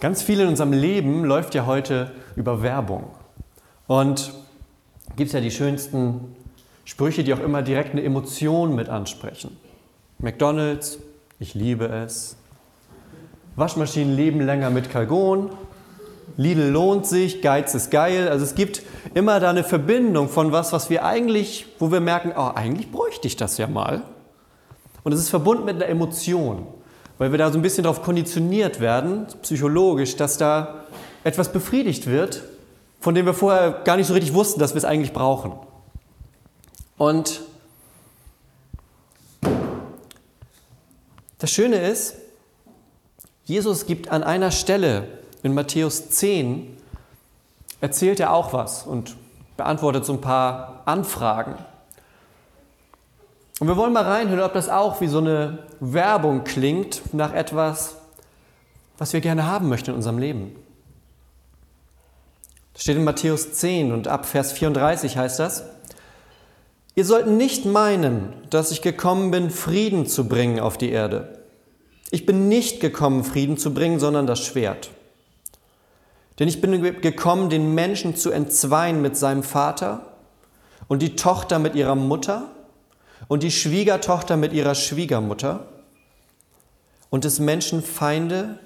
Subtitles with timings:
[0.00, 3.10] Ganz viel in unserem Leben läuft ja heute über Werbung.
[3.86, 4.32] Und
[5.16, 6.34] gibt es ja die schönsten
[6.86, 9.58] Sprüche, die auch immer direkt eine Emotion mit ansprechen.
[10.18, 11.00] McDonald's,
[11.38, 12.36] ich liebe es.
[13.56, 15.50] Waschmaschinen leben länger mit Kalgon.
[16.38, 18.28] Lidl lohnt sich, Geiz ist geil.
[18.28, 18.82] Also es gibt
[19.12, 23.26] immer da eine Verbindung von was, was wir eigentlich, wo wir merken, oh, eigentlich bräuchte
[23.26, 24.02] ich das ja mal.
[25.02, 26.66] Und es ist verbunden mit einer Emotion
[27.20, 30.86] weil wir da so ein bisschen darauf konditioniert werden, psychologisch, dass da
[31.22, 32.44] etwas befriedigt wird,
[32.98, 35.52] von dem wir vorher gar nicht so richtig wussten, dass wir es eigentlich brauchen.
[36.96, 37.42] Und
[41.36, 42.14] das Schöne ist,
[43.44, 45.06] Jesus gibt an einer Stelle
[45.42, 46.74] in Matthäus 10,
[47.82, 49.14] erzählt er auch was und
[49.58, 51.56] beantwortet so ein paar Anfragen.
[53.60, 57.96] Und wir wollen mal reinhören, ob das auch wie so eine Werbung klingt nach etwas,
[58.96, 60.56] was wir gerne haben möchten in unserem Leben.
[62.72, 65.64] Das steht in Matthäus 10 und ab Vers 34 heißt das,
[66.96, 71.38] Ihr sollt nicht meinen, dass ich gekommen bin, Frieden zu bringen auf die Erde.
[72.10, 74.90] Ich bin nicht gekommen, Frieden zu bringen, sondern das Schwert.
[76.38, 80.06] Denn ich bin gekommen, den Menschen zu entzweien mit seinem Vater
[80.88, 82.48] und die Tochter mit ihrer Mutter
[83.30, 85.68] und die Schwiegertochter mit ihrer Schwiegermutter.
[87.10, 88.58] Und des Menschen Feinde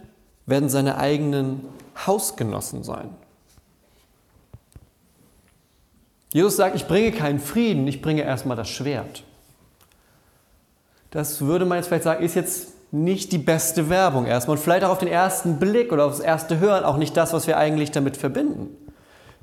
[0.47, 1.67] werden seine eigenen
[2.07, 3.11] Hausgenossen sein.
[6.33, 9.25] Jesus sagt, ich bringe keinen Frieden, ich bringe erstmal das Schwert.
[11.11, 14.85] Das würde man jetzt vielleicht sagen, ist jetzt nicht die beste Werbung erstmal und vielleicht
[14.85, 17.91] auch auf den ersten Blick oder aufs erste Hören auch nicht das, was wir eigentlich
[17.91, 18.75] damit verbinden.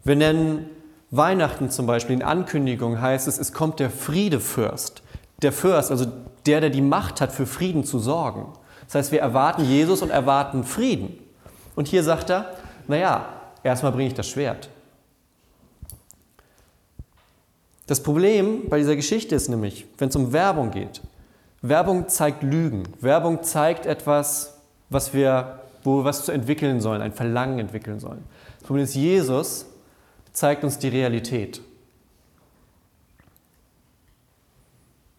[0.04, 0.68] Wir nennen
[1.12, 5.04] Weihnachten zum Beispiel in Ankündigung heißt es, es kommt der Friedefürst.
[5.42, 6.06] Der Fürst, also
[6.46, 8.54] der, der die Macht hat, für Frieden zu sorgen.
[8.86, 11.20] Das heißt, wir erwarten Jesus und erwarten Frieden.
[11.76, 12.54] Und hier sagt er,
[12.88, 13.26] naja,
[13.64, 14.70] erstmal bringe ich das Schwert.
[17.88, 21.02] Das Problem bei dieser Geschichte ist nämlich, wenn es um Werbung geht,
[21.62, 22.84] Werbung zeigt Lügen.
[23.02, 24.58] Werbung zeigt etwas,
[24.90, 28.24] was wir, wo wir was zu entwickeln sollen, ein Verlangen entwickeln sollen.
[28.60, 29.66] Das Problem ist, Jesus
[30.34, 31.62] zeigt uns die Realität.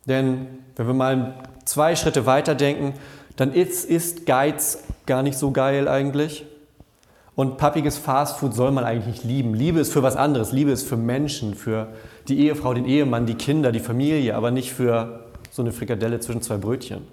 [0.07, 0.47] Denn
[0.77, 1.35] wenn wir mal
[1.65, 2.95] zwei Schritte weiter denken,
[3.37, 6.45] dann ist, ist Geiz gar nicht so geil eigentlich.
[7.35, 9.55] Und pappiges Fastfood soll man eigentlich nicht lieben.
[9.55, 10.53] Liebe ist für was anderes.
[10.53, 11.89] Liebe ist für Menschen, für
[12.29, 16.43] die Ehefrau, den Ehemann, die Kinder, die Familie, aber nicht für so eine Frikadelle zwischen
[16.43, 17.07] zwei Brötchen.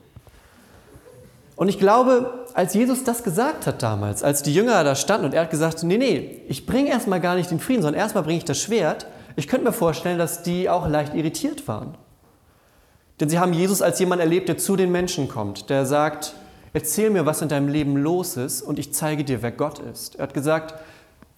[1.59, 5.33] Und ich glaube, als Jesus das gesagt hat damals, als die Jünger da standen und
[5.33, 8.37] er hat gesagt, nee, nee, ich bringe erstmal gar nicht den Frieden, sondern erstmal bringe
[8.37, 11.95] ich das Schwert, ich könnte mir vorstellen, dass die auch leicht irritiert waren.
[13.19, 16.33] Denn sie haben Jesus als jemand erlebt, der zu den Menschen kommt, der sagt,
[16.71, 20.15] erzähl mir, was in deinem Leben los ist und ich zeige dir, wer Gott ist.
[20.15, 20.75] Er hat gesagt,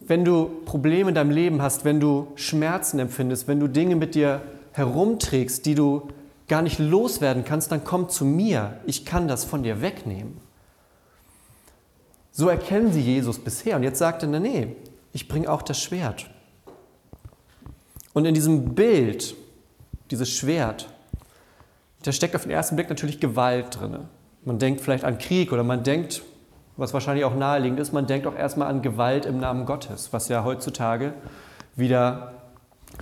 [0.02, 4.14] wenn du Probleme in deinem Leben hast, wenn du Schmerzen empfindest, wenn du Dinge mit
[4.14, 4.44] dir
[4.74, 6.10] herumträgst, die du
[6.52, 8.82] gar nicht loswerden kannst, dann komm zu mir.
[8.86, 10.38] Ich kann das von dir wegnehmen.
[12.34, 13.78] So erkennen sie Jesus bisher.
[13.78, 14.76] Und jetzt sagt er, nee,
[15.14, 16.30] ich bringe auch das Schwert.
[18.12, 19.34] Und in diesem Bild,
[20.12, 20.90] dieses Schwert,
[22.04, 24.00] da steckt auf den ersten Blick natürlich Gewalt drin.
[24.44, 26.22] Man denkt vielleicht an Krieg oder man denkt,
[26.76, 30.28] was wahrscheinlich auch naheliegend ist, man denkt auch erstmal an Gewalt im Namen Gottes, was
[30.28, 31.14] ja heutzutage
[31.78, 32.34] wieder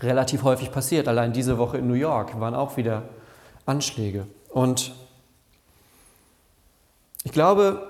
[0.02, 1.08] relativ häufig passiert.
[1.08, 3.06] Allein diese Woche in New York waren auch wieder
[3.70, 4.28] Anschläge.
[4.50, 4.94] Und
[7.24, 7.88] ich glaube,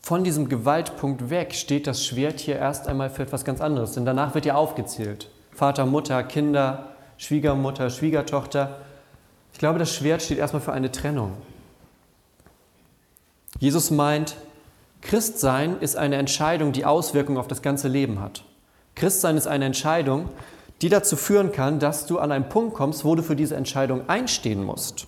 [0.00, 3.92] von diesem Gewaltpunkt weg steht das Schwert hier erst einmal für etwas ganz anderes.
[3.92, 5.30] Denn danach wird ja aufgezählt.
[5.52, 8.80] Vater, Mutter, Kinder, Schwiegermutter, Schwiegertochter.
[9.52, 11.32] Ich glaube, das Schwert steht erstmal für eine Trennung.
[13.60, 14.36] Jesus meint,
[15.00, 18.44] Christsein ist eine Entscheidung, die Auswirkungen auf das ganze Leben hat.
[18.94, 20.28] Christsein ist eine Entscheidung,
[20.82, 24.08] die dazu führen kann, dass du an einen Punkt kommst, wo du für diese Entscheidung
[24.08, 25.06] einstehen musst.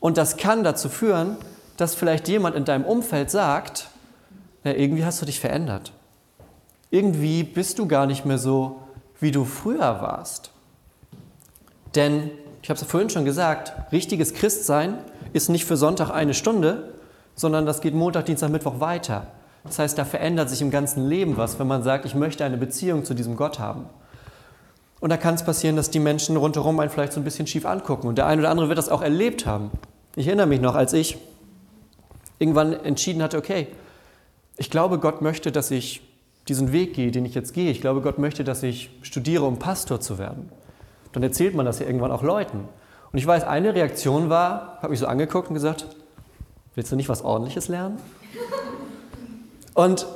[0.00, 1.36] Und das kann dazu führen,
[1.76, 3.88] dass vielleicht jemand in deinem Umfeld sagt,
[4.62, 5.92] na, irgendwie hast du dich verändert.
[6.90, 8.80] Irgendwie bist du gar nicht mehr so,
[9.20, 10.50] wie du früher warst.
[11.94, 12.30] Denn,
[12.62, 14.98] ich habe es ja vorhin schon gesagt, richtiges Christsein
[15.32, 16.94] ist nicht für Sonntag eine Stunde,
[17.34, 19.26] sondern das geht Montag, Dienstag, Mittwoch weiter.
[19.64, 22.58] Das heißt, da verändert sich im ganzen Leben was, wenn man sagt, ich möchte eine
[22.58, 23.86] Beziehung zu diesem Gott haben.
[25.04, 27.66] Und da kann es passieren, dass die Menschen rundherum einen vielleicht so ein bisschen schief
[27.66, 28.08] angucken.
[28.08, 29.70] Und der eine oder andere wird das auch erlebt haben.
[30.16, 31.18] Ich erinnere mich noch, als ich
[32.38, 33.66] irgendwann entschieden hatte, okay,
[34.56, 36.00] ich glaube, Gott möchte, dass ich
[36.48, 37.70] diesen Weg gehe, den ich jetzt gehe.
[37.70, 40.48] Ich glaube, Gott möchte, dass ich studiere, um Pastor zu werden.
[41.12, 42.66] Dann erzählt man das ja irgendwann auch Leuten.
[43.12, 45.84] Und ich weiß, eine Reaktion war, habe mich so angeguckt und gesagt,
[46.76, 47.98] willst du nicht was Ordentliches lernen?
[49.74, 50.06] Und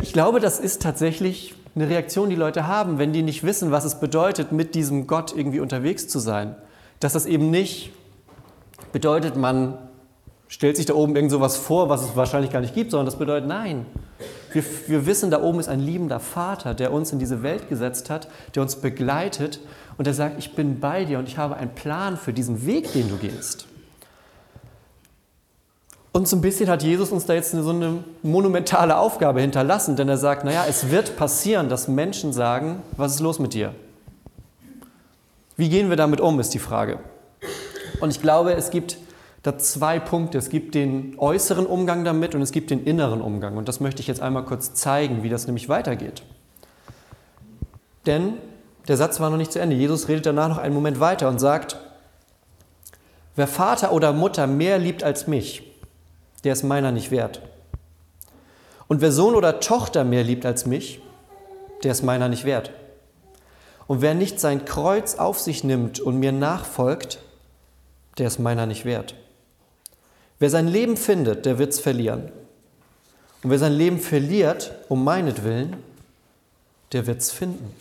[0.00, 3.84] ich glaube, das ist tatsächlich eine Reaktion, die Leute haben, wenn die nicht wissen, was
[3.84, 6.54] es bedeutet, mit diesem Gott irgendwie unterwegs zu sein.
[7.00, 7.92] Dass das eben nicht
[8.92, 9.78] bedeutet, man
[10.48, 13.16] stellt sich da oben irgend sowas vor, was es wahrscheinlich gar nicht gibt, sondern das
[13.16, 13.86] bedeutet, nein,
[14.52, 18.10] wir, wir wissen, da oben ist ein liebender Vater, der uns in diese Welt gesetzt
[18.10, 19.60] hat, der uns begleitet
[19.96, 22.92] und der sagt, ich bin bei dir und ich habe einen Plan für diesen Weg,
[22.92, 23.66] den du gehst.
[26.12, 30.08] Und so ein bisschen hat Jesus uns da jetzt so eine monumentale Aufgabe hinterlassen, denn
[30.10, 33.74] er sagt, naja, es wird passieren, dass Menschen sagen, was ist los mit dir?
[35.56, 36.98] Wie gehen wir damit um, ist die Frage.
[38.00, 38.98] Und ich glaube, es gibt
[39.42, 40.38] da zwei Punkte.
[40.38, 43.56] Es gibt den äußeren Umgang damit und es gibt den inneren Umgang.
[43.56, 46.22] Und das möchte ich jetzt einmal kurz zeigen, wie das nämlich weitergeht.
[48.06, 48.34] Denn
[48.88, 49.76] der Satz war noch nicht zu Ende.
[49.76, 51.76] Jesus redet danach noch einen Moment weiter und sagt,
[53.36, 55.71] wer Vater oder Mutter mehr liebt als mich,
[56.44, 57.40] der ist meiner nicht wert.
[58.88, 61.00] Und wer Sohn oder Tochter mehr liebt als mich,
[61.82, 62.72] der ist meiner nicht wert.
[63.86, 67.20] Und wer nicht sein Kreuz auf sich nimmt und mir nachfolgt,
[68.18, 69.14] der ist meiner nicht wert.
[70.38, 72.30] Wer sein Leben findet, der wird es verlieren.
[73.42, 75.76] Und wer sein Leben verliert, um meinetwillen,
[76.92, 77.74] der wird es finden.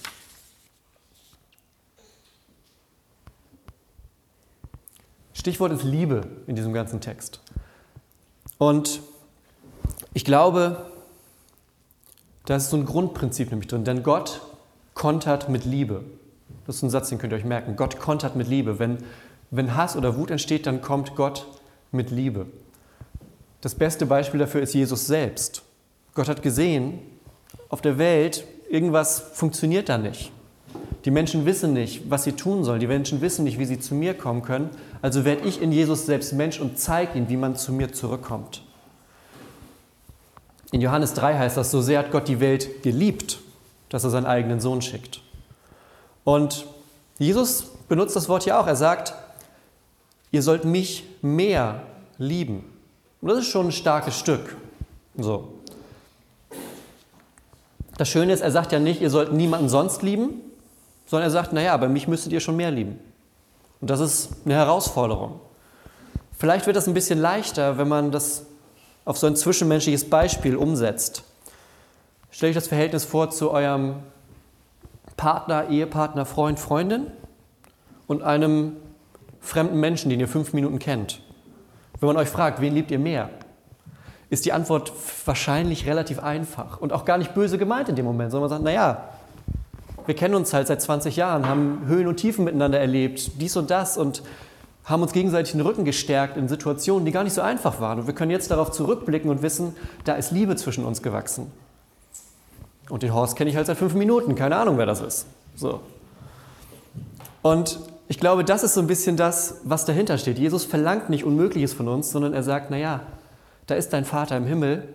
[5.34, 7.40] Stichwort ist Liebe in diesem ganzen Text.
[8.62, 9.02] Und
[10.14, 10.86] ich glaube,
[12.46, 14.42] da ist so ein Grundprinzip nämlich drin, denn Gott
[14.94, 16.04] kontert mit Liebe.
[16.68, 17.76] Das ist ein Satz, den könnt ihr euch merken.
[17.76, 18.78] Gott kontert mit Liebe.
[18.78, 19.00] Wenn,
[19.50, 21.48] wenn Hass oder Wut entsteht, dann kommt Gott
[21.92, 22.46] mit Liebe.
[23.62, 25.64] Das beste Beispiel dafür ist Jesus selbst.
[26.14, 27.00] Gott hat gesehen,
[27.68, 30.32] auf der Welt, irgendwas funktioniert da nicht.
[31.06, 32.80] Die Menschen wissen nicht, was sie tun sollen.
[32.80, 34.70] Die Menschen wissen nicht, wie sie zu mir kommen können.
[35.02, 38.62] Also werde ich in Jesus selbst Mensch und zeige ihnen, wie man zu mir zurückkommt.
[40.72, 43.40] In Johannes 3 heißt das, so sehr hat Gott die Welt geliebt,
[43.90, 45.22] dass er seinen eigenen Sohn schickt.
[46.24, 46.66] Und
[47.18, 48.68] Jesus benutzt das Wort hier auch.
[48.68, 49.14] Er sagt,
[50.32, 51.82] ihr sollt mich mehr
[52.18, 52.64] lieben.
[53.22, 54.56] Und das ist schon ein starkes Stück.
[55.18, 55.50] So.
[57.98, 60.42] Das Schöne ist, er sagt ja nicht, ihr sollt niemanden sonst lieben,
[61.12, 62.98] sondern er sagt, naja, aber mich müsstet ihr schon mehr lieben.
[63.82, 65.42] Und das ist eine Herausforderung.
[66.40, 68.46] Vielleicht wird das ein bisschen leichter, wenn man das
[69.04, 71.26] auf so ein zwischenmenschliches Beispiel umsetzt.
[72.30, 73.96] Stellt euch das Verhältnis vor zu eurem
[75.18, 77.08] Partner, Ehepartner, Freund, Freundin
[78.08, 78.78] und einem
[79.42, 81.22] fremden Menschen, den ihr fünf Minuten kennt.
[82.00, 83.30] Wenn man euch fragt, wen liebt ihr mehr,
[84.30, 84.94] ist die Antwort
[85.26, 88.64] wahrscheinlich relativ einfach und auch gar nicht böse gemeint in dem Moment, sondern man sagt,
[88.64, 89.10] naja,
[90.06, 93.70] wir kennen uns halt seit 20 Jahren, haben Höhen und Tiefen miteinander erlebt, dies und
[93.70, 94.24] das und
[94.84, 98.00] haben uns gegenseitig den Rücken gestärkt in Situationen, die gar nicht so einfach waren.
[98.00, 101.52] Und wir können jetzt darauf zurückblicken und wissen, da ist Liebe zwischen uns gewachsen.
[102.90, 105.26] Und den Horst kenne ich halt seit fünf Minuten, keine Ahnung, wer das ist.
[105.56, 105.82] So.
[107.42, 110.38] Und ich glaube, das ist so ein bisschen das, was dahinter steht.
[110.38, 113.02] Jesus verlangt nicht Unmögliches von uns, sondern er sagt, naja,
[113.68, 114.90] da ist dein Vater im Himmel.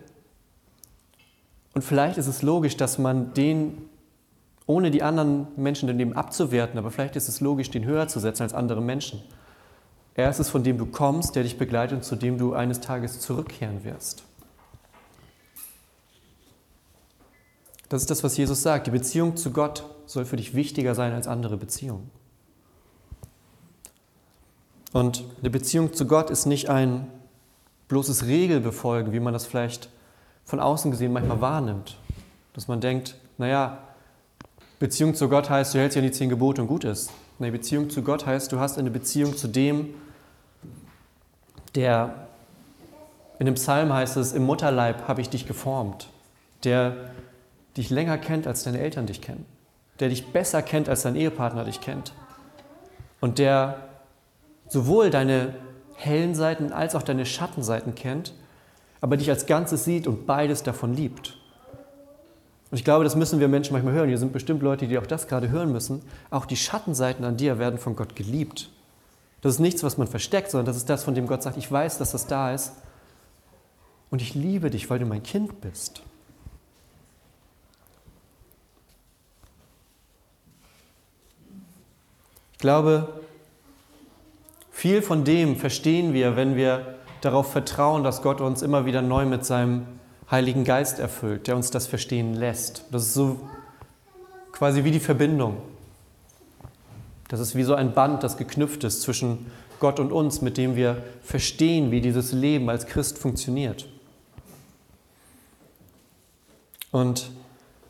[1.73, 3.79] Und vielleicht ist es logisch, dass man den
[4.67, 8.43] ohne die anderen Menschen daneben abzuwerten, aber vielleicht ist es logisch, den höher zu setzen
[8.43, 9.23] als andere Menschen.
[10.15, 12.81] Er ist es, von dem du kommst, der dich begleitet und zu dem du eines
[12.81, 14.25] Tages zurückkehren wirst.
[17.89, 18.89] Das ist das, was Jesus sagt.
[18.89, 22.11] Die Beziehung zu Gott soll für dich wichtiger sein als andere Beziehungen.
[24.93, 27.07] Und eine Beziehung zu Gott ist nicht ein
[27.89, 29.91] bloßes Regelbefolgen, wie man das vielleicht
[30.45, 31.99] von außen gesehen manchmal wahrnimmt.
[32.55, 33.79] Dass man denkt, naja,
[34.79, 37.11] Beziehung zu Gott heißt, du hältst ja die zehn Gebote und gut ist.
[37.39, 39.95] Eine Beziehung zu Gott heißt, du hast eine Beziehung zu dem,
[41.75, 42.27] der
[43.39, 46.09] in dem Psalm heißt es, im Mutterleib habe ich dich geformt,
[46.65, 47.11] der
[47.77, 49.45] dich länger kennt, als deine Eltern dich kennen,
[50.01, 52.13] der dich besser kennt, als dein Ehepartner dich kennt
[53.21, 53.89] und der
[54.69, 55.55] sowohl deine
[55.97, 58.35] hellen Seiten als auch deine Schattenseiten kennt,
[59.01, 61.39] aber dich als Ganzes sieht und beides davon liebt.
[62.77, 64.09] Und ich glaube, das müssen wir Menschen manchmal hören.
[64.09, 66.03] Hier sind bestimmt Leute, die auch das gerade hören müssen.
[66.29, 68.69] Auch die Schattenseiten an dir werden von Gott geliebt.
[69.41, 71.73] Das ist nichts, was man versteckt, sondern das ist das, von dem Gott sagt, ich
[71.73, 72.75] weiß, dass das da ist.
[74.11, 76.03] Und ich liebe dich, weil du mein Kind bist.
[82.53, 83.09] Ich glaube,
[84.71, 89.25] viel von dem verstehen wir, wenn wir darauf vertrauen, dass Gott uns immer wieder neu
[89.25, 89.87] mit seinem
[90.31, 92.85] Heiligen Geist erfüllt, der uns das verstehen lässt.
[92.91, 93.41] Das ist so
[94.53, 95.59] quasi wie die Verbindung.
[97.29, 99.47] Das ist wie so ein Band, das geknüpft ist zwischen
[99.81, 103.87] Gott und uns, mit dem wir verstehen, wie dieses Leben als Christ funktioniert.
[106.93, 107.31] Und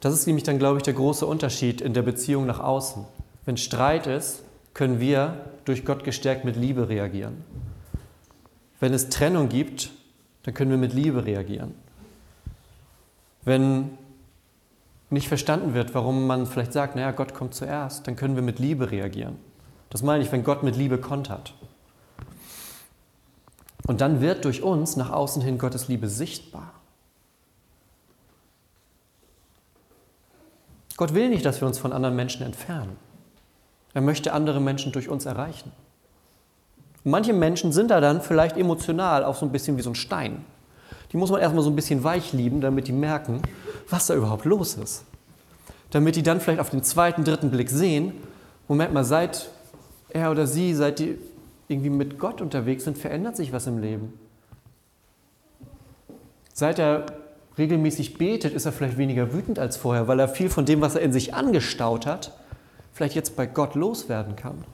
[0.00, 3.04] das ist nämlich dann, glaube ich, der große Unterschied in der Beziehung nach außen.
[3.44, 4.42] Wenn Streit ist,
[4.74, 7.44] können wir durch Gott gestärkt mit Liebe reagieren.
[8.80, 9.90] Wenn es Trennung gibt,
[10.42, 11.74] dann können wir mit Liebe reagieren.
[13.46, 13.96] Wenn
[15.08, 18.58] nicht verstanden wird, warum man vielleicht sagt, naja, Gott kommt zuerst, dann können wir mit
[18.58, 19.38] Liebe reagieren.
[19.88, 21.54] Das meine ich, wenn Gott mit Liebe kontert.
[23.86, 26.72] Und dann wird durch uns nach außen hin Gottes Liebe sichtbar.
[30.96, 32.96] Gott will nicht, dass wir uns von anderen Menschen entfernen.
[33.94, 35.70] Er möchte andere Menschen durch uns erreichen.
[37.04, 39.94] Und manche Menschen sind da dann vielleicht emotional auch so ein bisschen wie so ein
[39.94, 40.44] Stein.
[41.12, 43.42] Die muss man erstmal so ein bisschen weich lieben, damit die merken,
[43.88, 45.04] was da überhaupt los ist.
[45.90, 48.12] Damit die dann vielleicht auf den zweiten, dritten Blick sehen,
[48.68, 49.48] Moment mal, seit
[50.08, 51.18] er oder sie, seit die
[51.68, 54.12] irgendwie mit Gott unterwegs sind, verändert sich was im Leben.
[56.52, 57.06] Seit er
[57.58, 60.94] regelmäßig betet, ist er vielleicht weniger wütend als vorher, weil er viel von dem, was
[60.94, 62.32] er in sich angestaut hat,
[62.92, 64.64] vielleicht jetzt bei Gott loswerden kann.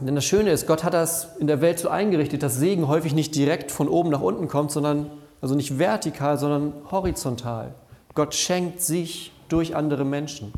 [0.00, 3.14] Denn das Schöne ist, Gott hat das in der Welt so eingerichtet, dass Segen häufig
[3.14, 5.10] nicht direkt von oben nach unten kommt, sondern
[5.40, 7.74] also nicht vertikal, sondern horizontal.
[8.14, 10.52] Gott schenkt sich durch andere Menschen.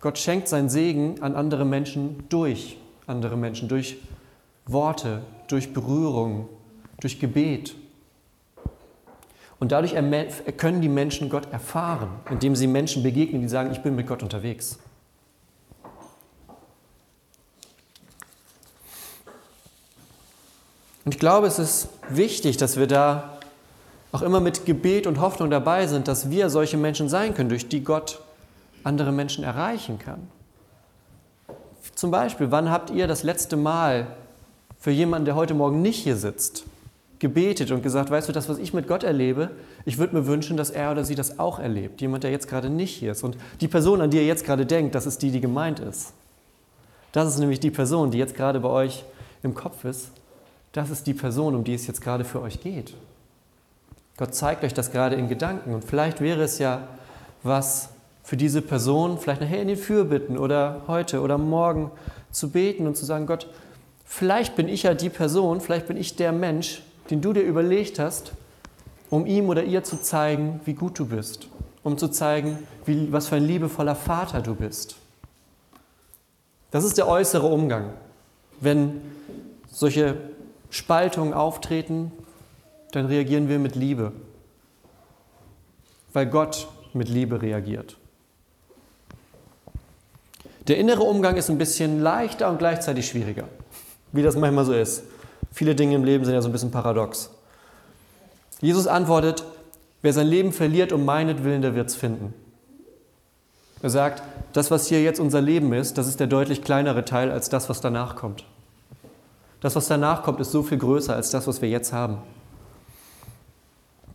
[0.00, 3.98] Gott schenkt seinen Segen an andere Menschen durch andere Menschen, durch
[4.66, 6.48] Worte, durch Berührung,
[7.00, 7.74] durch Gebet.
[9.58, 9.94] Und dadurch
[10.56, 14.22] können die Menschen Gott erfahren, indem sie Menschen begegnen, die sagen, ich bin mit Gott
[14.22, 14.78] unterwegs.
[21.08, 23.38] Und ich glaube, es ist wichtig, dass wir da
[24.12, 27.66] auch immer mit Gebet und Hoffnung dabei sind, dass wir solche Menschen sein können, durch
[27.66, 28.20] die Gott
[28.84, 30.28] andere Menschen erreichen kann.
[31.94, 34.08] Zum Beispiel, wann habt ihr das letzte Mal
[34.78, 36.64] für jemanden, der heute Morgen nicht hier sitzt,
[37.20, 39.52] gebetet und gesagt, weißt du, das, was ich mit Gott erlebe,
[39.86, 42.02] ich würde mir wünschen, dass er oder sie das auch erlebt.
[42.02, 43.24] Jemand, der jetzt gerade nicht hier ist.
[43.24, 46.12] Und die Person, an die ihr jetzt gerade denkt, das ist die, die gemeint ist.
[47.12, 49.04] Das ist nämlich die Person, die jetzt gerade bei euch
[49.42, 50.10] im Kopf ist.
[50.72, 52.94] Das ist die Person, um die es jetzt gerade für euch geht.
[54.16, 55.74] Gott zeigt euch das gerade in Gedanken.
[55.74, 56.88] Und vielleicht wäre es ja
[57.42, 57.90] was
[58.24, 61.90] für diese Person, vielleicht nachher in den Fürbitten oder heute oder morgen
[62.30, 63.46] zu beten und zu sagen, Gott,
[64.04, 67.98] vielleicht bin ich ja die Person, vielleicht bin ich der Mensch, den du dir überlegt
[67.98, 68.32] hast,
[69.08, 71.48] um ihm oder ihr zu zeigen, wie gut du bist,
[71.82, 74.96] um zu zeigen, wie, was für ein liebevoller Vater du bist.
[76.70, 77.94] Das ist der äußere Umgang.
[78.60, 79.00] Wenn
[79.70, 80.16] solche
[80.70, 82.12] Spaltungen auftreten,
[82.92, 84.12] dann reagieren wir mit Liebe,
[86.12, 87.96] weil Gott mit Liebe reagiert.
[90.66, 93.44] Der innere Umgang ist ein bisschen leichter und gleichzeitig schwieriger,
[94.12, 95.02] wie das manchmal so ist.
[95.52, 97.30] Viele Dinge im Leben sind ja so ein bisschen paradox.
[98.60, 99.44] Jesus antwortet,
[100.02, 102.34] wer sein Leben verliert um meinetwillen, der wird es finden.
[103.80, 104.22] Er sagt,
[104.52, 107.68] das, was hier jetzt unser Leben ist, das ist der deutlich kleinere Teil als das,
[107.68, 108.44] was danach kommt.
[109.60, 112.18] Das, was danach kommt, ist so viel größer als das, was wir jetzt haben.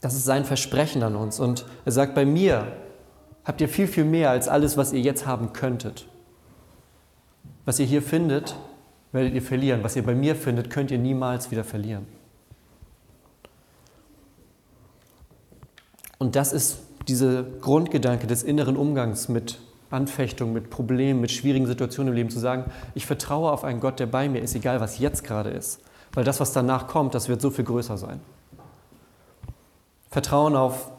[0.02, 1.40] Das ist sein Versprechen an uns.
[1.40, 2.68] Und er sagt, bei mir
[3.46, 6.08] habt ihr viel, viel mehr als alles, was ihr jetzt haben könntet.
[7.66, 8.56] Was ihr hier findet,
[9.12, 9.84] werdet ihr verlieren.
[9.84, 12.06] Was ihr bei mir findet, könnt ihr niemals wieder verlieren.
[16.20, 19.60] Und das ist dieser Grundgedanke des inneren Umgangs mit
[19.94, 24.00] Anfechtungen, mit Problemen, mit schwierigen Situationen im Leben, zu sagen, ich vertraue auf einen Gott,
[24.00, 25.80] der bei mir ist, egal was jetzt gerade ist.
[26.14, 28.20] Weil das, was danach kommt, das wird so viel größer sein.
[30.10, 30.92] Vertrauen auf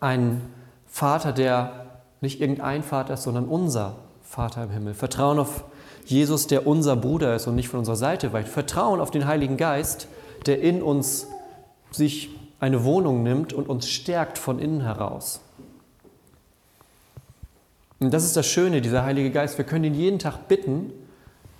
[0.00, 0.42] einen
[0.86, 1.86] Vater, der
[2.20, 4.94] nicht irgendein Vater ist, sondern unser Vater im Himmel.
[4.94, 5.64] Vertrauen auf
[6.04, 8.48] Jesus, der unser Bruder ist und nicht von unserer Seite weicht.
[8.48, 10.08] Vertrauen auf den Heiligen Geist,
[10.46, 11.28] der in uns
[11.90, 15.40] sich eine Wohnung nimmt und uns stärkt von innen heraus.
[17.98, 19.58] Und das ist das Schöne, dieser Heilige Geist.
[19.58, 20.92] Wir können ihn jeden Tag bitten,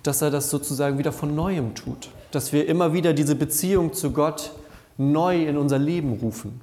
[0.03, 2.09] dass er das sozusagen wieder von neuem tut.
[2.31, 4.51] Dass wir immer wieder diese Beziehung zu Gott
[4.97, 6.61] neu in unser Leben rufen.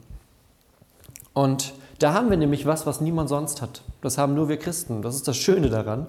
[1.32, 3.82] Und da haben wir nämlich was, was niemand sonst hat.
[4.00, 5.02] Das haben nur wir Christen.
[5.02, 6.06] Das ist das Schöne daran.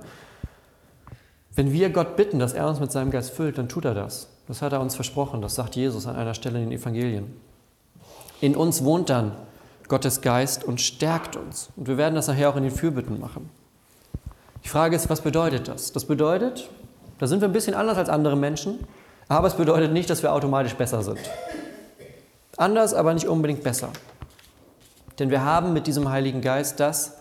[1.56, 4.28] Wenn wir Gott bitten, dass er uns mit seinem Geist füllt, dann tut er das.
[4.48, 5.42] Das hat er uns versprochen.
[5.42, 7.34] Das sagt Jesus an einer Stelle in den Evangelien.
[8.42, 9.32] In uns wohnt dann
[9.88, 11.70] Gottes Geist und stärkt uns.
[11.76, 13.50] Und wir werden das nachher auch in den Fürbitten machen.
[14.64, 15.92] Die Frage ist, was bedeutet das?
[15.92, 16.70] Das bedeutet,
[17.20, 18.80] da sind wir ein bisschen anders als andere Menschen,
[19.28, 21.20] aber es bedeutet nicht, dass wir automatisch besser sind.
[22.58, 23.90] Anders, aber nicht unbedingt besser.
[25.20, 27.18] Denn wir haben mit diesem Heiligen Geist das,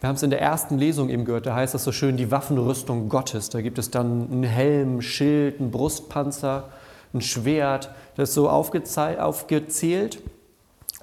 [0.00, 2.30] wir haben es in der ersten Lesung eben gehört, da heißt das so schön die
[2.30, 3.48] Waffenrüstung Gottes.
[3.48, 6.68] Da gibt es dann einen Helm, Schild, einen Brustpanzer,
[7.14, 10.20] ein Schwert, das ist so aufgezählt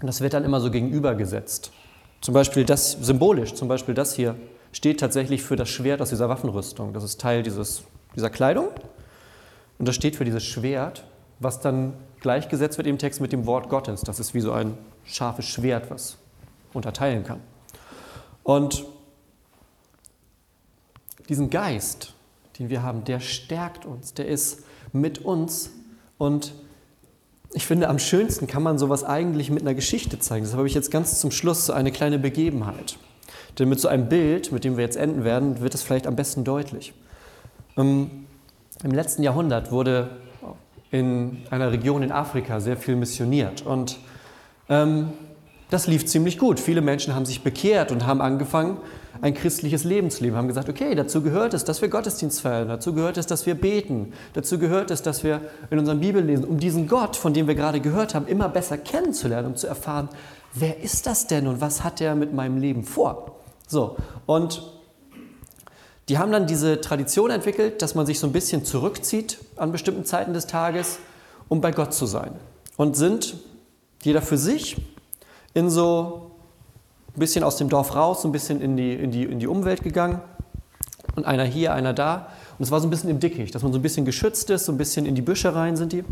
[0.02, 1.72] und das wird dann immer so gegenübergesetzt.
[2.22, 4.36] Zum Beispiel das symbolisch, zum Beispiel das hier
[4.72, 6.94] steht tatsächlich für das Schwert aus dieser Waffenrüstung.
[6.94, 7.84] Das ist Teil dieses,
[8.16, 8.68] dieser Kleidung
[9.80, 11.04] und das steht für dieses Schwert,
[11.40, 14.02] was dann gleichgesetzt wird im Text mit dem Wort Gottes.
[14.02, 16.18] Das ist wie so ein scharfes Schwert, was
[16.74, 17.40] unterteilen kann.
[18.44, 18.86] Und
[21.30, 22.14] diesen Geist,
[22.60, 25.72] den wir haben, der stärkt uns, der ist mit uns
[26.18, 26.54] und
[27.54, 30.46] ich finde, am schönsten kann man sowas eigentlich mit einer Geschichte zeigen.
[30.46, 32.98] Das habe ich jetzt ganz zum Schluss so eine kleine Begebenheit.
[33.60, 36.16] Denn mit so einem Bild, mit dem wir jetzt enden werden, wird es vielleicht am
[36.16, 36.94] besten deutlich.
[37.78, 38.26] Ähm,
[38.84, 40.10] Im letzten Jahrhundert wurde
[40.92, 43.98] in einer Region in Afrika sehr viel missioniert und
[44.70, 45.10] ähm,
[45.72, 46.60] das lief ziemlich gut.
[46.60, 48.78] Viele Menschen haben sich bekehrt und haben angefangen,
[49.22, 52.68] ein christliches Leben zu leben, haben gesagt, okay, dazu gehört es, dass wir Gottesdienst feiern,
[52.68, 56.44] dazu gehört es, dass wir beten, dazu gehört es, dass wir in unserem Bibel lesen,
[56.44, 60.10] um diesen Gott, von dem wir gerade gehört haben, immer besser kennenzulernen, um zu erfahren,
[60.54, 63.38] wer ist das denn und was hat er mit meinem Leben vor?
[63.68, 64.64] So, und
[66.10, 70.04] die haben dann diese Tradition entwickelt, dass man sich so ein bisschen zurückzieht an bestimmten
[70.04, 71.00] Zeiten des Tages,
[71.48, 72.34] um bei Gott zu sein.
[72.76, 73.38] Und sind
[74.04, 74.78] jeder für sich
[75.54, 76.32] in so
[77.16, 79.48] ein bisschen aus dem Dorf raus, so ein bisschen in die, in die, in die
[79.48, 80.22] Umwelt gegangen.
[81.16, 82.28] Und einer hier, einer da.
[82.58, 84.66] Und es war so ein bisschen im Dickicht, dass man so ein bisschen geschützt ist,
[84.66, 86.06] so ein bisschen in die Büsche rein sind die.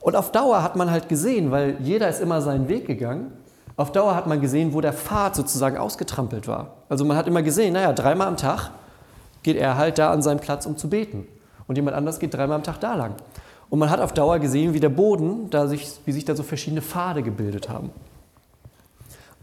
[0.00, 3.32] Und auf Dauer hat man halt gesehen, weil jeder ist immer seinen Weg gegangen,
[3.76, 6.74] auf Dauer hat man gesehen, wo der Pfad sozusagen ausgetrampelt war.
[6.88, 8.70] Also man hat immer gesehen, naja, dreimal am Tag
[9.42, 11.26] geht er halt da an seinen Platz, um zu beten.
[11.66, 13.14] Und jemand anders geht dreimal am Tag da lang.
[13.70, 16.42] Und man hat auf Dauer gesehen, wie der Boden, da sich, wie sich da so
[16.42, 17.90] verschiedene Pfade gebildet haben.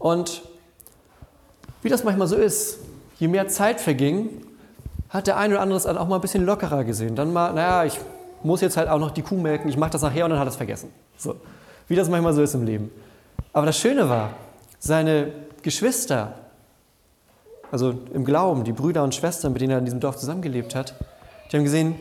[0.02, 0.42] Und
[1.82, 2.80] wie das manchmal so ist,
[3.20, 4.30] je mehr Zeit verging,
[5.08, 7.14] hat der eine oder andere es auch mal ein bisschen lockerer gesehen.
[7.14, 8.00] Dann mal, naja, ich
[8.42, 10.48] muss jetzt halt auch noch die Kuh melken, ich mache das nachher und dann hat
[10.48, 10.90] er es vergessen.
[11.16, 11.36] So.
[11.86, 12.90] Wie das manchmal so ist im Leben.
[13.52, 14.30] Aber das Schöne war,
[14.80, 15.28] seine
[15.62, 16.34] Geschwister,
[17.70, 20.96] also im Glauben, die Brüder und Schwestern, mit denen er in diesem Dorf zusammengelebt hat,
[21.52, 21.94] die haben gesehen,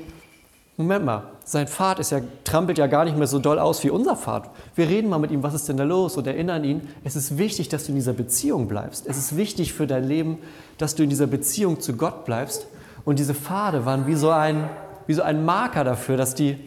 [0.81, 3.89] Moment mal, sein Pfad ist ja, trampelt ja gar nicht mehr so doll aus wie
[3.89, 4.49] unser Pfad.
[4.75, 7.37] Wir reden mal mit ihm, was ist denn da los und erinnern ihn, es ist
[7.37, 9.05] wichtig, dass du in dieser Beziehung bleibst.
[9.05, 10.37] Es ist wichtig für dein Leben,
[10.77, 12.67] dass du in dieser Beziehung zu Gott bleibst.
[13.03, 14.69] Und diese Pfade waren wie so ein,
[15.07, 16.57] wie so ein Marker dafür, dass die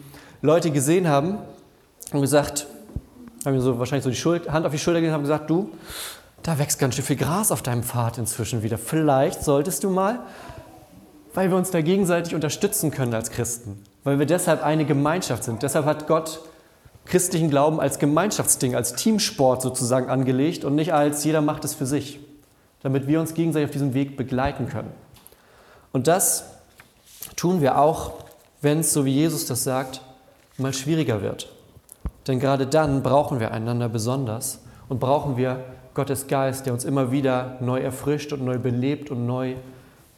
[0.41, 1.39] Leute gesehen haben
[2.11, 2.67] und gesagt,
[3.43, 5.49] haben mir so wahrscheinlich so die Schuld, Hand auf die Schulter gelegt und haben gesagt,
[5.49, 5.71] du,
[6.43, 8.77] da wächst ganz schön viel Gras auf deinem Pfad inzwischen wieder.
[8.77, 10.19] Vielleicht solltest du mal,
[11.33, 15.63] weil wir uns da gegenseitig unterstützen können als Christen weil wir deshalb eine Gemeinschaft sind.
[15.63, 16.39] Deshalb hat Gott
[17.05, 21.85] christlichen Glauben als Gemeinschaftsding, als Teamsport sozusagen angelegt und nicht als jeder macht es für
[21.85, 22.19] sich,
[22.81, 24.91] damit wir uns gegenseitig auf diesem Weg begleiten können.
[25.91, 26.45] Und das
[27.35, 28.13] tun wir auch,
[28.61, 30.01] wenn es, so wie Jesus das sagt,
[30.57, 31.51] mal schwieriger wird.
[32.27, 35.63] Denn gerade dann brauchen wir einander besonders und brauchen wir
[35.95, 39.55] Gottes Geist, der uns immer wieder neu erfrischt und neu belebt und neu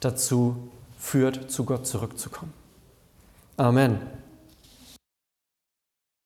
[0.00, 0.56] dazu
[0.98, 2.57] führt, zu Gott zurückzukommen.
[3.58, 4.17] Amen.